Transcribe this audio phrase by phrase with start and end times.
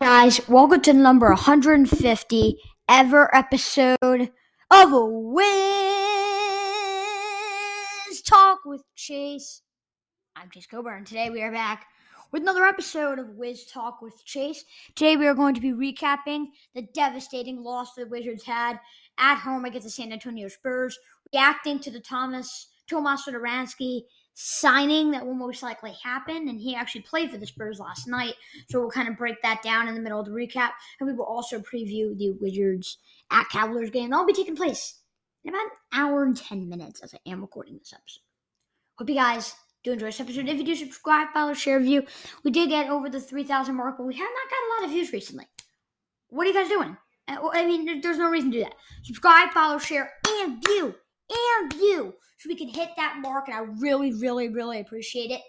[0.00, 0.40] guys?
[0.48, 2.56] Welcome to number 150
[2.88, 4.30] ever episode
[4.70, 5.42] of Wiz
[8.22, 9.60] Talk with Chase.
[10.34, 11.04] I'm Chase Coburn.
[11.04, 11.84] Today we are back
[12.32, 14.64] with another episode of Wiz Talk with Chase.
[14.94, 18.80] Today we are going to be recapping the devastating loss the Wizards had
[19.18, 20.98] at home against the San Antonio Spurs,
[21.34, 24.04] reacting to the Thomas Tomas Satoransky
[24.42, 26.48] signing that will most likely happen.
[26.48, 28.34] And he actually played for the Spurs last night.
[28.68, 30.70] So we'll kind of break that down in the middle of the recap.
[30.98, 32.98] And we will also preview the Wizards
[33.30, 34.10] at Cavaliers game.
[34.10, 35.00] That'll be taking place
[35.44, 38.22] in about an hour and 10 minutes as I am recording this episode.
[38.96, 40.48] Hope you guys do enjoy this episode.
[40.48, 42.06] If you do subscribe, follow, share, view.
[42.42, 44.90] We did get over the 3,000 mark, but we have not got a lot of
[44.90, 45.46] views recently.
[46.28, 46.96] What are you guys doing?
[47.28, 48.74] Uh, I mean, there's no reason to do that.
[49.02, 50.94] Subscribe, follow, share, and view.
[51.30, 55.42] And you so we can hit that mark, and I really, really, really appreciate it.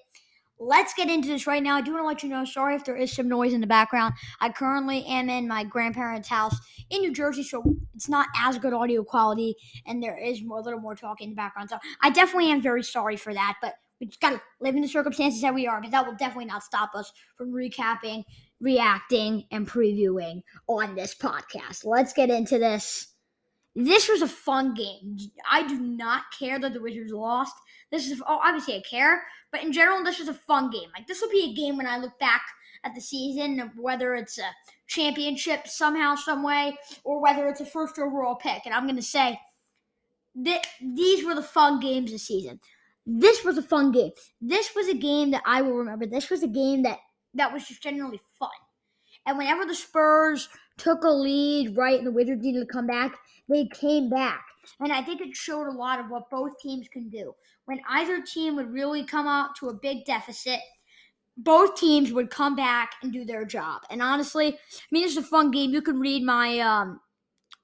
[0.59, 1.77] Let's get into this right now.
[1.77, 3.67] I do want to let you know, sorry if there is some noise in the
[3.67, 4.13] background.
[4.41, 6.55] I currently am in my grandparents' house
[6.89, 7.63] in New Jersey, so
[7.95, 9.55] it's not as good audio quality,
[9.87, 11.69] and there is more, a little more talking in the background.
[11.69, 14.81] So I definitely am very sorry for that, but we just got to live in
[14.81, 18.23] the circumstances that we are, but that will definitely not stop us from recapping,
[18.59, 21.85] reacting, and previewing on this podcast.
[21.85, 23.10] Let's get into this.
[23.75, 25.17] This was a fun game.
[25.49, 27.53] I do not care that the Wizards lost.
[27.89, 30.89] This is oh, obviously I care, but in general, this was a fun game.
[30.95, 32.41] Like this will be a game when I look back
[32.83, 34.49] at the season, whether it's a
[34.87, 38.63] championship somehow, some way, or whether it's a first overall pick.
[38.65, 39.39] And I'm gonna say
[40.35, 42.59] that these were the fun games this season.
[43.05, 44.11] This was a fun game.
[44.41, 46.05] This was a game that I will remember.
[46.05, 46.99] This was a game that
[47.33, 48.49] that was just genuinely fun.
[49.25, 53.17] And whenever the Spurs took a lead, right, and the Wizards needed to come back,
[53.49, 54.43] they came back.
[54.79, 57.33] And I think it showed a lot of what both teams can do.
[57.65, 60.59] When either team would really come out to a big deficit,
[61.37, 63.81] both teams would come back and do their job.
[63.89, 64.57] And honestly, I
[64.91, 65.71] mean, it's a fun game.
[65.71, 66.99] You can read my um,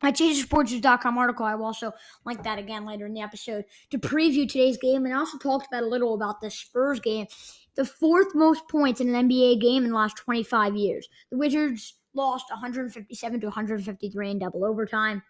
[0.02, 1.46] my ChaseSports.com article.
[1.46, 1.92] I will also
[2.26, 5.68] link that again later in the episode to preview today's game and I also talked
[5.68, 7.28] about a little about the Spurs game.
[7.76, 11.08] The fourth most points in an NBA game in the last 25 years.
[11.32, 15.24] The Wizards lost 157 to 153 in double overtime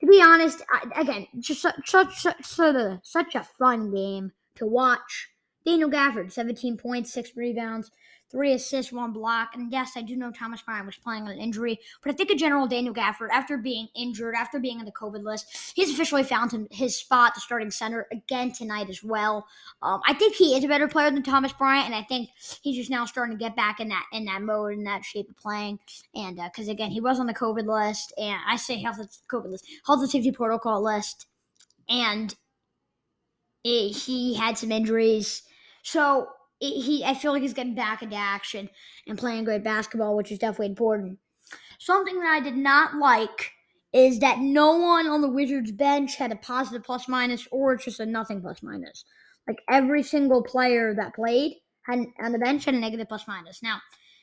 [0.00, 5.30] to be honest, I, again, just such, such, such, such a fun game to watch.
[5.66, 7.90] Daniel Gafford, 17 points, six rebounds,
[8.30, 9.54] three assists, one block.
[9.54, 12.30] And yes, I do know Thomas Bryant was playing on an injury, but I think
[12.30, 16.22] a general, Daniel Gafford, after being injured, after being on the COVID list, he's officially
[16.22, 19.46] found his spot, the starting center, again tonight as well.
[19.82, 22.30] Um, I think he is a better player than Thomas Bryant, and I think
[22.62, 25.28] he's just now starting to get back in that in that mode and that shape
[25.28, 25.78] of playing.
[26.14, 28.98] And because uh, again, he was on the COVID list, and I say health
[29.30, 31.26] COVID list, health and safety protocol list,
[31.88, 32.34] and
[33.64, 35.42] it, he had some injuries.
[35.82, 36.28] So
[36.60, 38.68] it, he I feel like he's getting back into action
[39.06, 41.18] and playing great basketball, which is definitely important.
[41.78, 43.52] Something that I did not like
[43.92, 48.00] is that no one on the Wizards bench had a positive plus minus or just
[48.00, 49.04] a nothing plus minus.
[49.48, 53.62] Like every single player that played had on the bench had a negative plus minus.
[53.62, 53.80] Now,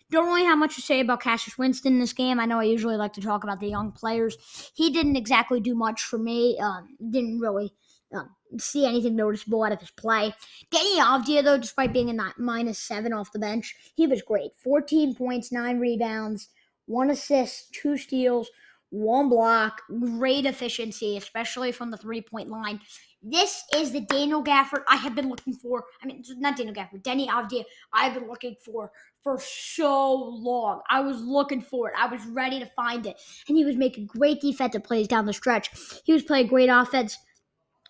[0.09, 2.39] don't really have much to say about Cassius Winston in this game.
[2.39, 4.37] I know I usually like to talk about the young players.
[4.73, 6.57] He didn't exactly do much for me.
[6.59, 7.73] Um, didn't really
[8.13, 10.33] um, see anything noticeable out of his play.
[10.73, 14.51] Deni Avdija, though, despite being a minus seven off the bench, he was great.
[14.63, 16.49] 14 points, nine rebounds,
[16.85, 18.49] one assist, two steals,
[18.89, 19.81] one block.
[19.99, 22.79] Great efficiency, especially from the three point line.
[23.21, 25.83] This is the Daniel Gafford I have been looking for.
[26.01, 27.65] I mean, not Daniel Gafford, Deni Avdija.
[27.91, 28.91] I've been looking for
[29.21, 30.81] for so long.
[30.89, 31.95] I was looking for it.
[31.97, 33.19] I was ready to find it,
[33.49, 35.71] and he was making great defensive plays down the stretch.
[36.05, 37.17] He was playing great offense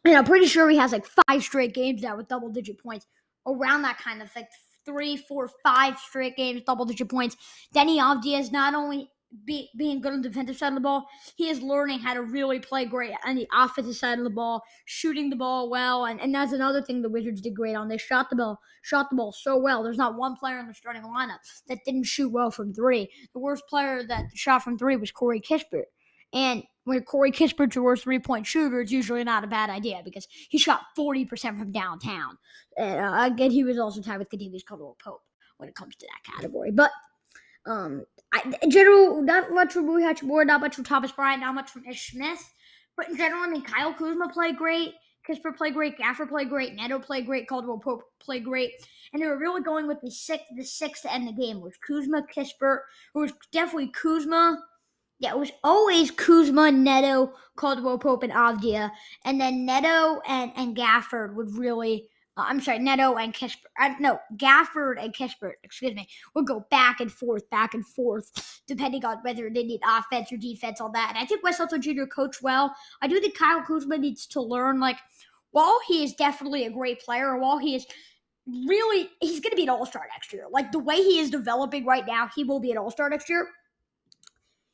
[0.09, 3.05] and I'm pretty sure he has like five straight games now with double digit points.
[3.45, 4.49] Around that kind of like
[4.85, 7.35] three, four, five straight games, double digit points.
[7.75, 9.09] Deni Avdija is not only
[9.45, 12.21] be, being good on the defensive side of the ball, he is learning how to
[12.21, 16.21] really play great on the offensive side of the ball, shooting the ball well, and,
[16.21, 17.89] and that's another thing the Wizards did great on.
[17.89, 19.83] They shot the ball, shot the ball so well.
[19.83, 23.09] There's not one player in the starting lineup that didn't shoot well from three.
[23.33, 25.85] The worst player that shot from three was Corey Kispert.
[26.33, 30.25] And when Corey your worst three point shooter, it's usually not a bad idea because
[30.49, 32.37] he shot 40% from downtown.
[32.77, 35.21] And uh, again, he was also tied with Kentavious Caldwell Pope
[35.57, 36.71] when it comes to that category.
[36.71, 36.91] But
[37.65, 41.55] um, I, in general, not much from Rui Hachimura, not much from Thomas Bryant, not
[41.55, 42.53] much from Ish Smith.
[42.95, 44.93] But in general, I mean, Kyle Kuzma played great.
[45.27, 45.97] Kispert played great.
[45.97, 46.73] Gafford played great.
[46.73, 47.49] Neto played great.
[47.49, 48.71] Caldwell Pope played great.
[49.11, 51.59] And they were really going with the six, the six to end the game.
[51.59, 52.79] Was Kuzma, Kispert,
[53.13, 54.63] it was definitely Kuzma,
[55.19, 58.91] yeah, it was always Kuzma, Neto, Caldwell Pope, and Avdija.
[59.25, 63.95] And then Neto and, and Gafford would really, uh, I'm sorry, Neto and Kispert, uh,
[63.99, 68.31] no, Gafford and Kispert, excuse me, would go back and forth, back and forth.
[68.67, 71.09] depending on whether they need offense or defense, all that.
[71.09, 72.05] And I think Wes Unseld Jr.
[72.05, 72.75] coached well.
[73.01, 74.97] I do think Kyle Kuzma needs to learn, like,
[75.51, 77.87] while he is definitely a great player, while he is
[78.45, 80.45] really, he's going to be an all star next year.
[80.51, 83.29] Like, the way he is developing right now, he will be an all star next
[83.29, 83.47] year.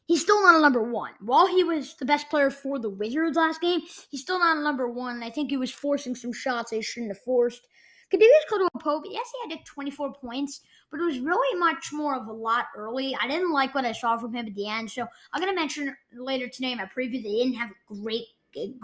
[0.06, 1.12] He's still not a number one.
[1.22, 4.62] While he was the best player for the Wizards last game, he's still not a
[4.62, 5.24] number one.
[5.24, 7.68] I think he was forcing some shots he shouldn't have forced.
[8.14, 10.62] Kadarius Caldwell-Pope, yes, he had 24 points,
[10.92, 13.18] but it was really much more of a lot early.
[13.20, 15.60] I didn't like what I saw from him at the end, so I'm going to
[15.60, 18.26] mention later today in my preview that he didn't have a great,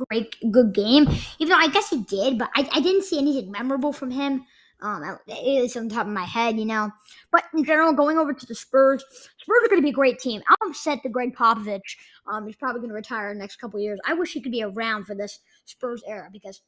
[0.10, 1.07] great, good game.
[1.38, 4.45] Even though I guess he did, but I, I didn't see anything memorable from him.
[4.81, 6.91] Um, it is on top of my head, you know.
[7.31, 9.03] But in general, going over to the Spurs,
[9.37, 10.41] Spurs are going to be a great team.
[10.47, 11.97] I'm upset that Gregg Popovich
[12.27, 13.99] um, is probably going to retire in the next couple years.
[14.05, 16.61] I wish he could be around for this Spurs era because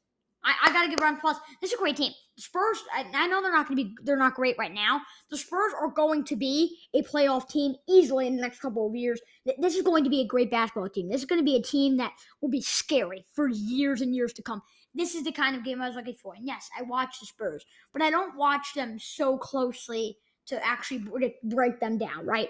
[0.44, 1.38] I, I got to give Ron plus.
[1.62, 2.12] This is a great team.
[2.36, 2.84] The Spurs.
[2.94, 3.96] I, I know they're not going to be.
[4.04, 5.02] They're not great right now.
[5.30, 8.96] The Spurs are going to be a playoff team easily in the next couple of
[8.96, 9.22] years.
[9.60, 11.10] This is going to be a great basketball team.
[11.10, 14.34] This is going to be a team that will be scary for years and years
[14.34, 14.62] to come.
[14.94, 16.34] This is the kind of game I was looking for.
[16.36, 20.18] And yes, I watch the Spurs, but I don't watch them so closely
[20.48, 21.06] to actually
[21.44, 22.50] break them down, right?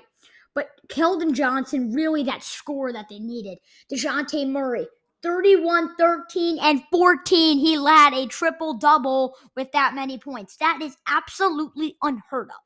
[0.54, 3.58] But Keldon Johnson, really that score that they needed.
[3.92, 4.88] DeJounte Murray,
[5.24, 7.58] 31, 13, and 14.
[7.60, 10.58] He led a triple double with that many points.
[10.58, 12.62] That is absolutely unheard of.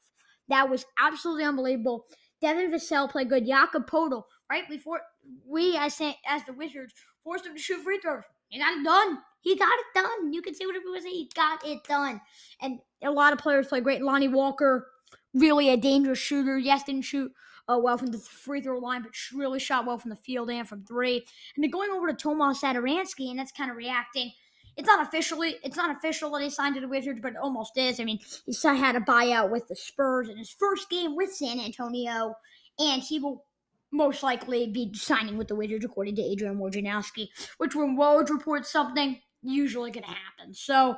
[0.48, 2.06] That was absolutely unbelievable.
[2.42, 3.46] Devin Vassell played good.
[3.46, 5.02] Jakob Poeltl, right before
[5.48, 6.94] we as as the Wizards
[7.24, 8.24] forced him to shoot free throws.
[8.50, 9.18] He got it done.
[9.42, 10.34] He got it done.
[10.34, 11.16] You can say whatever you want to say.
[11.16, 12.22] He got it done.
[12.62, 14.02] And a lot of players play great.
[14.02, 14.88] Lonnie Walker,
[15.34, 16.58] really a dangerous shooter.
[16.58, 17.32] Yes, didn't shoot
[17.68, 20.68] uh, well from the free throw line, but really shot well from the field and
[20.68, 21.26] from three.
[21.56, 24.32] And then going over to Tomas Satoransky, and that's kind of reacting.
[24.78, 27.78] It's not officially, it's not official that he signed to the Wizards, but it almost
[27.78, 28.00] is.
[28.00, 31.60] I mean, he had a buyout with the Spurs in his first game with San
[31.60, 32.36] Antonio,
[32.78, 33.46] and he will
[33.92, 37.28] most likely be signing with the Wizards, according to Adrian Wojnarowski,
[37.58, 40.54] which when Woj reports something, usually going to happen.
[40.54, 40.96] So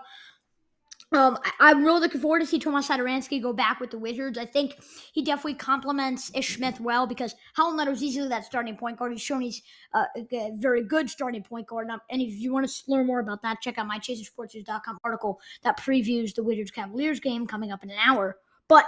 [1.14, 4.38] um, I, am really looking forward to see Tomas Satoransky go back with the Wizards.
[4.38, 4.76] I think
[5.14, 9.14] he definitely complements Ish Smith well because Raul Neto's easily that starting point guard.
[9.14, 9.62] He's shown he's
[9.94, 11.88] uh, a very good starting point guard.
[12.10, 15.80] And if you want to learn more about that, check out my ChaseSportsNews.com article that
[15.80, 18.38] previews the Wizards Cavaliers game coming up in an hour.
[18.68, 18.84] But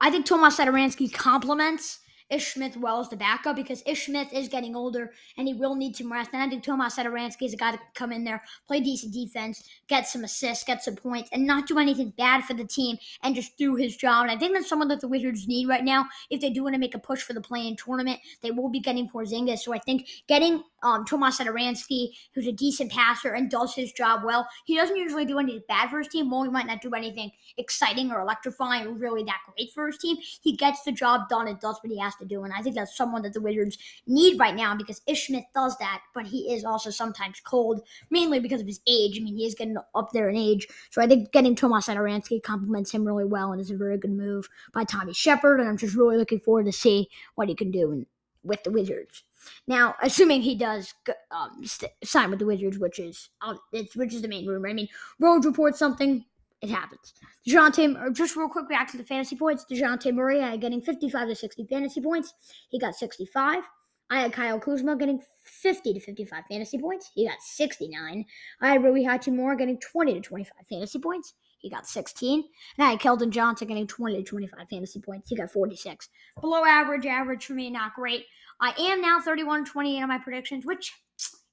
[0.00, 1.98] I think Tomas Satoransky complements
[2.30, 6.12] Ish Smith the backup because Ish Smith is getting older and he will need some
[6.12, 6.30] rest.
[6.32, 9.68] And I think Tomas Satoransky is a guy to come in there, play decent defense,
[9.88, 13.34] get some assists, get some points, and not do anything bad for the team and
[13.34, 14.22] just do his job.
[14.22, 16.06] And I think that's someone that the Wizards need right now.
[16.30, 18.80] If they do want to make a push for the play-in tournament, they will be
[18.80, 19.60] getting Porzingis.
[19.60, 24.22] So I think getting um, Tomas Satoransky, who's a decent passer and does his job
[24.24, 26.30] well, he doesn't usually do anything bad for his team.
[26.30, 29.98] Well, he might not do anything exciting or electrifying or really that great for his
[29.98, 30.16] team.
[30.42, 32.44] He gets the job done and does what he has to do.
[32.44, 35.76] And I think that's someone that the Wizards need right now because Ish Smith does
[35.78, 39.18] that, but he is also sometimes cold, mainly because of his age.
[39.18, 40.66] I mean, he is getting up there in age.
[40.90, 44.12] So I think getting Tomas Satoransky complements him really well and is a very good
[44.12, 45.60] move by Tommy Sheppard.
[45.60, 48.06] And I'm just really looking forward to see what he can do
[48.42, 49.22] with the Wizards.
[49.66, 50.94] Now, assuming he does
[51.30, 53.54] um, st- sign with the Wizards, which is uh,
[53.94, 54.68] which is the main rumor.
[54.68, 54.88] I mean,
[55.18, 56.24] Rhodes reports something
[56.62, 57.14] it happens.
[57.48, 59.64] DeJounte, just real quick back to the fantasy points.
[59.70, 62.34] DeJounte Murray had getting 55 to 60 fantasy points.
[62.68, 63.62] He got 65.
[64.10, 67.10] I had Kyle Kuzma getting 50 to 55 fantasy points.
[67.14, 68.24] He got 69.
[68.60, 71.34] I had Rui Hachimura getting 20 to 25 fantasy points.
[71.58, 72.44] He got 16.
[72.76, 75.30] And I had Keldon Johnson getting 20 to 25 fantasy points.
[75.30, 76.08] He got 46.
[76.40, 78.24] Below average, average for me, not great.
[78.60, 80.92] I am now 31 28 on my predictions, which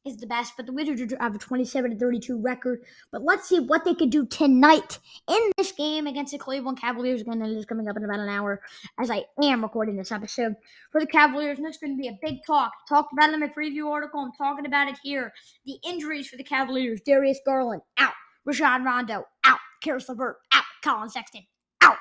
[0.07, 2.81] is the best, but the Wizards have a 27 to 32 record.
[3.11, 4.99] But let's see what they could do tonight
[5.29, 7.21] in this game against the Cleveland Cavaliers.
[7.21, 8.61] Again, it is coming up in about an hour
[8.99, 10.55] as I am recording this episode
[10.91, 11.57] for the Cavaliers.
[11.57, 12.71] And this is going to be a big talk.
[12.89, 14.21] Talked about it in my preview article.
[14.21, 15.33] I'm talking about it here.
[15.65, 18.13] The injuries for the Cavaliers Darius Garland out,
[18.45, 21.45] Rajon Rondo out, Caris LeVert out, Collin Sexton
[21.81, 21.97] out.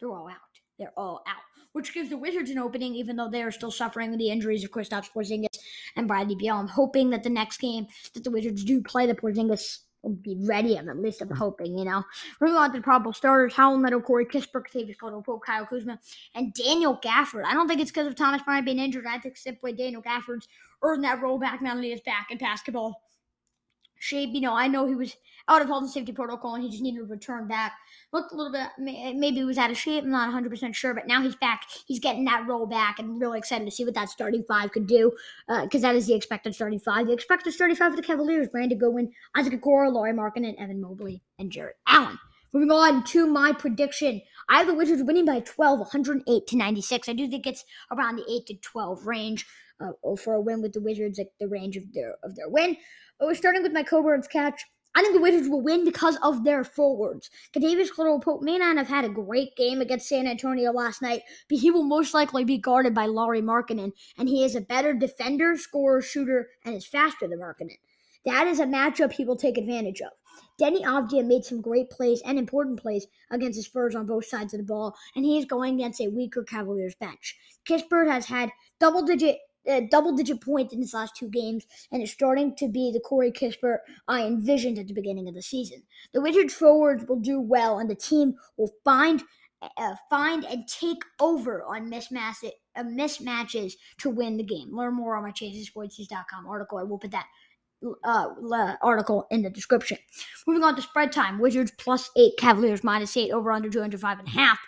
[0.00, 0.36] They're all out.
[0.78, 4.16] They're all out which gives the Wizards an opening, even though they are still suffering
[4.16, 5.57] the injuries of Kristaps Porzingis
[5.98, 6.56] and Bradley Beal.
[6.56, 10.36] I'm hoping that the next game that the Wizards do play the Porzingis will be
[10.40, 10.76] ready.
[10.76, 12.04] At least I'm hoping, you know.
[12.40, 15.98] Moving on to the probable starters: Raul Neto, Corey Kispert, Kentavious Caldwell, Kyle Kuzma,
[16.34, 17.44] and Daniel Gafford.
[17.44, 19.06] I don't think it's because of Thomas Bryant being injured.
[19.06, 20.48] I think simply Daniel Gafford's
[20.82, 23.02] earned that role back now that he is back in basketball
[23.98, 24.30] shape.
[24.32, 25.16] You know, I know he was
[25.48, 27.72] out of health and safety protocol and he just needed to return back.
[28.12, 30.04] Looked a little bit, maybe he was out of shape.
[30.04, 31.62] I'm not 100% sure, but now he's back.
[31.86, 34.86] He's getting that role back and really excited to see what that starting five could
[34.86, 35.12] do
[35.62, 37.06] because uh, that is the expected starting five.
[37.06, 41.22] The expected starting five for the Cavaliers Brandon Goodwin, Isaac Okoro, Lauri and Evan Mobley,
[41.38, 42.18] and Jarrett Allen.
[42.52, 44.22] Moving on to my prediction.
[44.48, 47.08] I have the Wizards winning by 12, 108 to 96.
[47.08, 49.46] I do think it's around the 8 to 12 range
[49.80, 52.76] uh, for a win with the Wizards, like the range of their of their win.
[53.18, 54.64] But we're starting with my Coburn's catch.
[54.94, 57.30] I think the Wizards will win because of their forwards.
[57.52, 61.22] Kentavious Caldwell Pope may not have had a great game against San Antonio last night,
[61.48, 64.94] but he will most likely be guarded by Lauri Markkanen, and he is a better
[64.94, 67.78] defender, scorer, shooter, and is faster than Markkanen.
[68.24, 70.10] That is a matchup he will take advantage of.
[70.60, 74.52] Deni Avdija made some great plays and important plays against the Spurs on both sides
[74.52, 77.38] of the ball, and he is going against a weaker Cavaliers bench.
[77.64, 79.38] Kispert has had double digit
[79.90, 83.32] double digit points in his last two games and is starting to be the Corey
[83.32, 85.82] Kispert I envisioned at the beginning of the season.
[86.12, 89.22] The Wizards forwards will do well, and the team will find
[89.76, 94.74] uh, find and take over on mismatch, uh, mismatches to win the game.
[94.76, 96.78] Learn more on my ChaseSports.com article.
[96.78, 97.26] I will put that
[98.04, 99.98] uh, article in the description.
[100.46, 101.38] Moving on to spread time.
[101.38, 104.58] Wizards plus eight, Cavaliers minus eight, over under 205 and a half.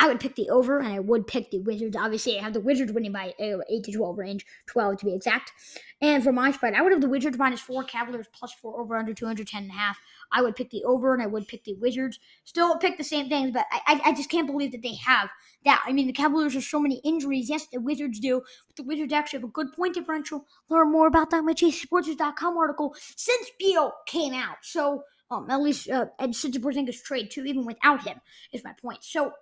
[0.00, 1.94] I would pick the over, and I would pick the Wizards.
[1.94, 5.14] Obviously, I have the Wizards winning by uh, 8 to 12 range, 12 to be
[5.14, 5.52] exact.
[6.00, 8.96] And for my spread, I would have the Wizards minus 4, Cavaliers plus 4, over
[8.96, 9.98] under 210 and a half.
[10.32, 12.18] I would pick the over, and I would pick the Wizards.
[12.44, 15.28] Still pick the same things, but I, I, I just can't believe that they have
[15.66, 15.84] that.
[15.86, 17.50] I mean, the Cavaliers have so many injuries.
[17.50, 20.46] Yes, the Wizards do, but the Wizards actually have a good point differential.
[20.70, 24.56] Learn more about that in my ChaseSports.com article since Beal came out.
[24.62, 28.18] So, um, at least uh, and since Porzingis trade too, even without him,
[28.54, 29.04] is my point.
[29.04, 29.32] So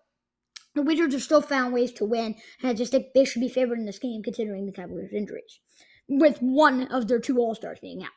[0.79, 3.49] the Wizards have still found ways to win, and I just think they should be
[3.49, 5.59] favored in this game considering the Cavaliers' injuries,
[6.09, 8.13] with one of their two All Stars being out.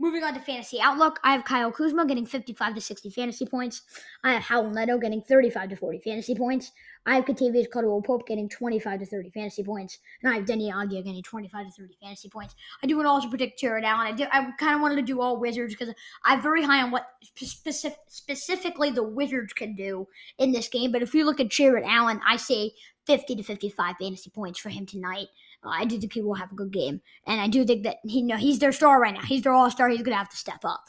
[0.00, 3.82] Moving on to fantasy outlook, I have Kyle Kuzma getting 55 to 60 fantasy points.
[4.24, 6.72] I have Raul Neto getting 35 to 40 fantasy points.
[7.06, 10.72] I have Kentavious Caldwell Pope getting 25 to 30 fantasy points, and I have Deni
[10.72, 12.56] Avdija getting 25 to 30 fantasy points.
[12.82, 14.06] I do want to also predict Jarrett Allen.
[14.08, 14.24] I do.
[14.32, 17.98] I kind of wanted to do all Wizards because I'm very high on what specific,
[18.08, 20.08] specifically the Wizards can do
[20.38, 20.90] in this game.
[20.90, 22.72] But if you look at Jarrett Allen, I say
[23.06, 25.28] 50 to 55 fantasy points for him tonight.
[25.70, 28.20] I do think he will have a good game, and I do think that he
[28.20, 29.22] you know he's their star right now.
[29.22, 29.88] He's their all star.
[29.88, 30.84] He's gonna have to step up.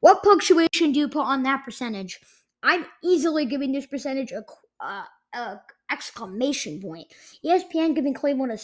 [0.00, 2.20] What punctuation do you put on that percentage?
[2.62, 4.44] I'm easily giving this percentage a,
[4.80, 5.04] uh,
[5.34, 7.06] a exclamation point.
[7.44, 8.58] ESPN giving Cleveland a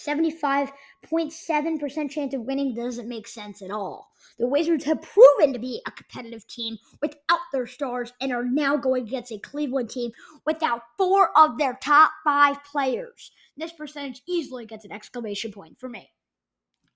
[1.10, 4.10] 75.7% chance of winning doesn't make sense at all.
[4.38, 8.76] The Wizards have proven to be a competitive team without their stars and are now
[8.76, 10.12] going against a Cleveland team
[10.46, 13.32] without four of their top five players.
[13.56, 16.10] This percentage easily gets an exclamation point for me.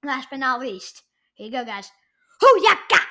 [0.04, 1.02] Last but not least,
[1.34, 1.90] here you go, guys.
[2.40, 3.02] Who ya got?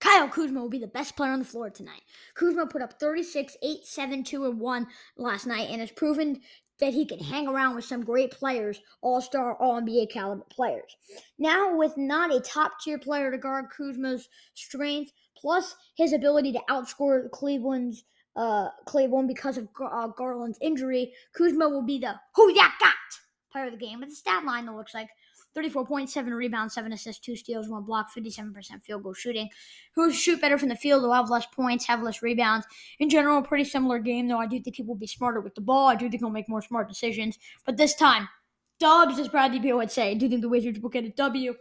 [0.00, 2.02] Kyle Kuzma will be the best player on the floor tonight.
[2.34, 6.40] Kuzma put up 36, 8, 7, 2, and 1 last night and has proven
[6.80, 10.96] that he can hang around with some great players, all star, all NBA caliber players.
[11.38, 16.60] Now, with not a top tier player to guard Kuzma's strength, plus his ability to
[16.68, 18.04] outscore Cleveland's
[18.36, 22.94] uh, Cleveland because of uh, Garland's injury, Kuzma will be the who ya got
[23.52, 25.08] player of the game with a stat line that looks like
[25.56, 29.48] 34.7 rebounds, 7 assists, 2 steals, 1 block, 57% field goal shooting.
[29.94, 32.66] Who shoot better from the field, will have less points, have less rebounds.
[32.98, 35.60] In general, pretty similar game, though I do think he will be smarter with the
[35.60, 35.88] ball.
[35.88, 37.38] I do think he'll make more smart decisions.
[37.64, 38.28] But this time,
[38.80, 40.10] Dubs, as Bradley Beal would say.
[40.10, 41.54] I do think the Wizards will get a W.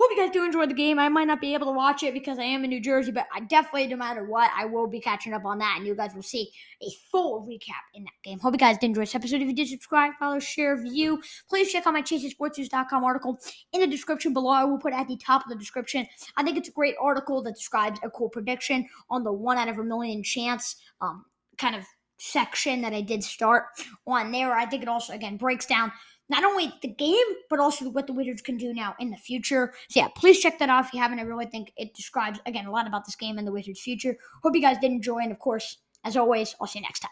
[0.00, 0.98] Hope you guys do enjoy the game.
[0.98, 3.26] I might not be able to watch it because I am in New Jersey, but
[3.34, 6.14] I definitely, no matter what, I will be catching up on that, and you guys
[6.14, 8.38] will see a full recap in that game.
[8.38, 9.42] Hope you guys did enjoy this episode.
[9.42, 11.20] If you did, subscribe, follow, share, view.
[11.50, 13.38] Please check out my ChaseSportsNews.com article
[13.74, 14.52] in the description below.
[14.52, 16.06] I will put at the top of the description.
[16.34, 19.68] I think it's a great article that describes a cool prediction on the one out
[19.68, 21.26] of a million chance um,
[21.58, 21.84] kind of
[22.16, 23.64] section that I did start
[24.06, 24.54] on there.
[24.54, 25.92] I think it also, again, breaks down
[26.30, 29.74] not only the game, but also what the Wizards can do now in the future.
[29.88, 31.18] So yeah, please check that out if you haven't.
[31.18, 34.16] I really think it describes again a lot about this game and the Wizards' future.
[34.42, 37.10] Hope you guys did enjoy, and of course, as always, I'll see you next time.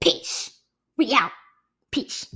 [0.00, 0.60] Peace.
[0.96, 1.30] We out.
[1.90, 2.34] Peace.